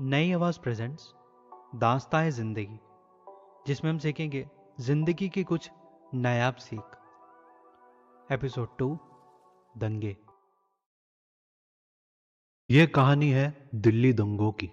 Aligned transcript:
नई 0.00 0.32
आवाज़ 0.32 0.58
प्रेजेंट्स 0.60 1.02
दास्ता 1.74 2.18
है 2.20 2.30
ज़िंदगी 2.30 2.78
जिसमें 3.66 3.90
हम 3.90 3.98
सीखेंगे 3.98 4.48
ज़िंदगी 4.80 5.28
की 5.28 5.44
कुछ 5.44 5.70
नायाब 6.14 6.54
सीख। 6.54 6.96
एपिसोड 8.32 8.76
टू 8.78 8.98
दंगे। 9.78 10.16
यह 12.70 12.86
कहानी 12.86 13.30
है 13.30 13.68
दिल्ली 13.74 14.12
दंगों 14.12 14.52
की। 14.52 14.70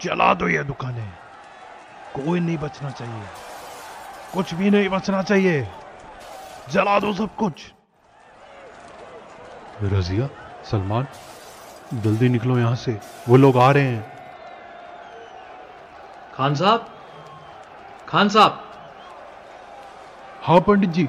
चला 0.00 0.34
दो 0.34 0.48
ये 0.48 0.64
दुकानें। 0.64 1.12
कोई 2.16 2.40
नहीं 2.40 2.58
बचना 2.58 2.90
चाहिए। 2.90 3.26
कुछ 4.34 4.54
भी 4.54 4.70
नहीं 4.70 4.88
बचना 4.88 5.22
चाहिए। 5.22 5.68
जला 6.70 6.98
दो 7.00 7.12
सब 7.12 7.34
कुछ। 7.34 7.72
रजिया 9.82 10.28
सलमान 10.64 11.06
जल्दी 11.94 12.28
निकलो 12.28 12.58
यहाँ 12.58 12.74
से। 12.74 13.00
वो 13.28 13.36
लोग 13.36 13.56
आ 13.56 13.70
रहे 13.70 13.82
हैं। 13.82 14.18
खान 16.34 16.54
साहब? 16.54 16.88
खान 18.08 18.28
साहब? 18.28 18.64
हाँ 20.42 20.60
पंडित 20.60 20.90
जी। 20.90 21.08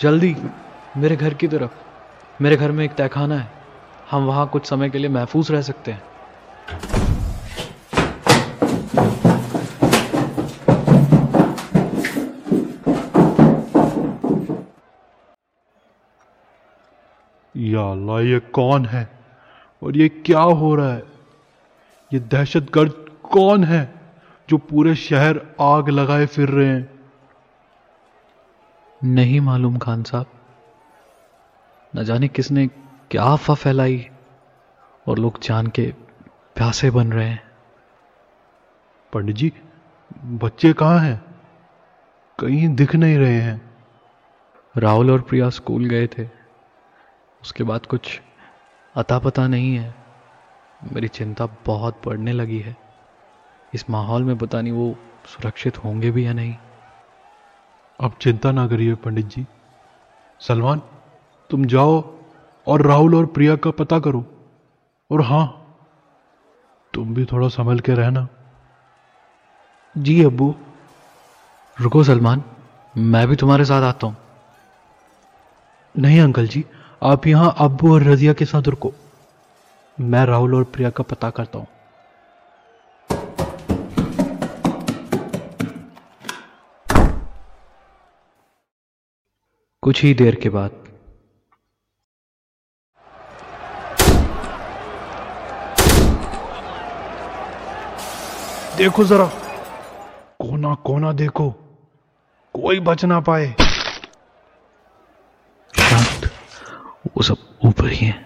जल्दी 0.00 0.36
मेरे 0.96 1.16
घर 1.16 1.34
की 1.34 1.48
तरफ़। 1.48 1.70
मेरे 2.42 2.56
घर 2.56 2.72
में 2.72 2.84
एक 2.84 2.94
तहखाना 2.94 3.34
है। 3.34 3.52
हम 4.10 4.26
वहाँ 4.26 4.48
कुछ 4.48 4.66
समय 4.66 4.90
के 4.90 4.98
लिए 4.98 5.10
महफूज 5.10 5.50
रह 5.50 5.62
सकते 5.62 5.92
हैं। 5.92 6.02
या 17.58 17.90
अल्लाह 17.90 18.20
ये 18.20 18.38
कौन 18.38 18.86
है? 18.86 19.08
और 19.82 19.96
ये 19.96 20.08
क्या 20.08 20.40
हो 20.40 20.74
रहा 20.74 20.92
है? 20.92 21.02
ये 22.12 22.18
दहशत 22.20 22.66
गर्द 22.74 23.06
कौन 23.22 23.64
है 23.64 23.94
जो 24.50 24.58
पूरे 24.58 24.94
शहर 24.94 25.46
आग 25.60 25.88
लगाए 25.88 26.26
फिर 26.26 26.48
रहे 26.48 26.66
हैं? 26.66 27.00
नहीं 29.04 29.40
मालूम 29.40 29.78
खान 29.78 30.02
साहब। 30.02 30.26
न 31.96 32.04
जाने 32.04 32.28
किसने 32.28 32.66
क्या 33.10 33.22
अफवाह 33.22 33.56
फैलाई 33.56 34.08
और 35.08 35.18
लोग 35.18 35.40
जान 35.42 35.66
के 35.66 35.94
प्यासे 36.54 36.90
बन 36.90 37.12
रहे 37.12 37.28
हैं। 37.28 37.42
पंडित 39.12 39.36
जी 39.36 39.52
बच्चे 40.24 40.72
कहाँ 40.72 40.98
हैं? 40.98 41.24
कहीं 42.38 42.74
दिख 42.74 42.94
नहीं 42.94 43.18
रहे 43.18 43.40
हैं। 43.40 43.76
राहुल 44.76 45.10
और 45.10 45.20
प्रिया 45.20 45.50
स्कूल 45.50 45.84
गए 45.84 46.06
थे। 46.06 46.37
उसके 47.42 47.64
बाद 47.64 47.86
कुछ 47.86 48.20
अता 48.94 49.18
पता 49.18 49.46
नहीं 49.46 49.74
है। 49.76 49.94
मेरी 50.92 51.08
चिंता 51.08 51.46
बहुत 51.66 52.00
बढ़ने 52.06 52.32
लगी 52.32 52.58
है। 52.58 52.76
इस 53.74 53.90
माहौल 53.90 54.24
में 54.24 54.38
पता 54.38 54.60
नहीं 54.60 54.72
वो 54.72 54.96
सुरक्षित 55.26 55.84
होंगे 55.84 56.10
भी 56.10 56.26
या 56.26 56.32
नहीं। 56.32 56.54
अब 58.00 58.16
चिंता 58.20 58.52
ना 58.52 58.66
करिए 58.68 58.94
पंडित 58.94 59.26
जी। 59.26 59.46
सलमान 60.40 60.82
तुम 61.50 61.64
जाओ 61.64 62.14
और 62.66 62.82
राहुल 62.82 63.14
और 63.14 63.26
प्रिया 63.26 63.56
का 63.56 63.70
पता 63.70 63.98
करो। 63.98 64.24
और 65.10 65.22
हाँ 65.22 65.46
तुम 66.94 67.14
भी 67.14 67.24
थोड़ा 67.24 67.48
संभल 67.48 67.80
के 67.80 67.94
रहना। 67.94 68.28
जी 69.98 70.24
अबू 70.24 70.54
रुको 71.80 72.04
सलमान 72.04 72.42
मैं 72.96 73.26
भी 73.28 73.36
तुम्हारे 73.36 73.64
साथ 73.64 73.82
आता 73.82 74.06
हूँ। 74.06 74.16
नहीं 75.94 76.20
अंकल 76.20 76.46
जी 76.46 76.64
आप 77.02 77.26
यहाँ 77.26 77.54
अबू 77.58 77.94
और 77.94 78.02
रजिया 78.02 78.32
के 78.32 78.44
साथ 78.44 78.68
रुको। 78.68 78.92
मैं 80.00 80.24
राहुल 80.26 80.54
और 80.54 80.64
प्रिया 80.64 80.90
का 80.90 81.04
पता 81.04 81.30
करता 81.30 81.58
हूँ। 81.58 81.66
कुछ 89.82 90.02
ही 90.02 90.14
देर 90.14 90.34
के 90.34 90.48
बाद। 90.48 90.70
देखो 98.78 99.04
जरा। 99.04 99.30
कोना 100.40 100.74
कोना 100.74 101.12
देखो। 101.12 101.50
कोई 102.54 102.80
बच 102.80 103.04
ना 103.04 103.20
पाए। 103.20 103.67
वो 107.06 107.22
सब 107.22 107.36
ऊपर 107.64 107.88
ही 107.88 108.06
है। 108.06 108.24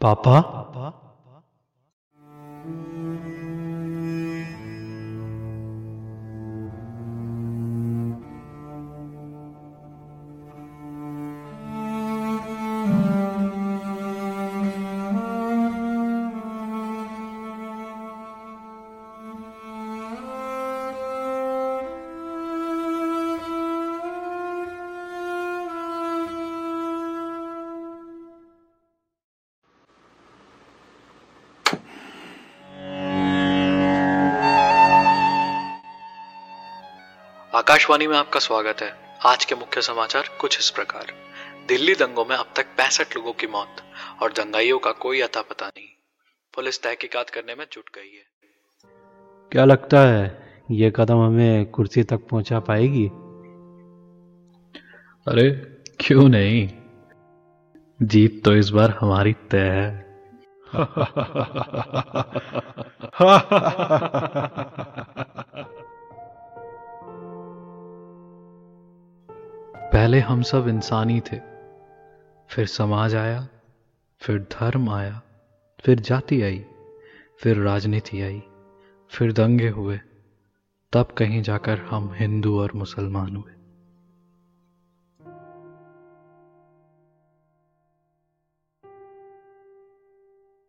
पापा? 0.00 0.61
आकाशवाणी 37.54 38.06
में 38.06 38.16
आपका 38.16 38.40
स्वागत 38.40 38.76
है। 38.80 39.16
आज 39.26 39.44
के 39.44 39.54
मुख्य 39.54 39.82
समाचार 39.82 40.24
कुछ 40.40 40.58
इस 40.58 40.70
प्रकार। 40.70 41.06
दिल्ली 41.68 41.94
दंगों 41.94 42.24
में 42.24 42.36
अब 42.36 42.46
तक 42.56 42.66
पैंसठ 42.66 43.16
लोगों 43.16 43.32
की 43.32 43.46
मौत 43.46 43.76
और 44.22 44.32
दंगाइयों 44.32 44.78
का 44.78 44.92
कोई 44.92 45.20
अता 45.20 45.42
पता 45.42 45.66
नहीं। 45.66 45.84
पुलिस 46.54 46.82
तहकीकात 46.82 47.30
करने 47.30 47.54
में 47.54 47.66
जुट 47.72 47.84
गई 47.94 48.16
है। 48.16 48.24
क्या 49.52 49.64
लगता 49.64 50.00
है 50.00 50.52
ये 50.70 50.92
कदम 50.96 51.18
हमें 51.18 51.66
कुर्सी 51.66 52.02
तक 52.02 52.16
पहुँचा 52.16 52.60
पाएगी? 52.60 53.06
अरे 55.28 55.50
क्यों 56.00 56.28
नहीं? 56.28 56.68
जीत 58.02 58.44
तो 58.44 58.54
इस 58.54 58.70
बार 58.70 58.90
हमारी 59.00 59.32
तय 59.32 59.58
है। 59.58 60.06
पहले 69.92 70.20
हम 70.20 70.42
सब 70.42 70.68
इंसानी 70.68 71.20
थे। 71.20 71.40
फिर 72.48 72.66
समाज 72.66 73.14
आया, 73.14 73.48
फिर 74.20 74.38
धर्म 74.38 74.90
आया, 74.90 75.22
फिर 75.80 76.00
जाति 76.00 76.42
आई, 76.42 76.64
फिर 77.38 77.56
राजनीति 77.56 78.22
आई, 78.22 78.42
फिर 79.08 79.32
दंगे 79.32 79.68
हुए। 79.68 80.00
तब 80.92 81.06
कहीं 81.06 81.42
जाकर 81.42 81.78
हम 81.78 82.12
हिंदू 82.14 82.60
और 82.60 82.72
मुसलमान 82.74 83.36
हुए। 83.36 83.52